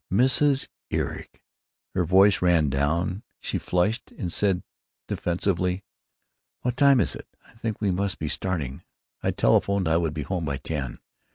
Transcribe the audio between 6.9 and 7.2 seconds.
is